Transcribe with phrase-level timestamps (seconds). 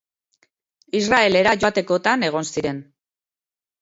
[1.01, 2.85] Israelera joatekotan egon ziren.